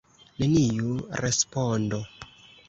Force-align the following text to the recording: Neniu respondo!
Neniu 0.43 0.93
respondo! 1.25 2.01